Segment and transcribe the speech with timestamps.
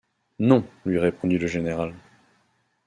[0.39, 1.93] Non, lui répondit le général.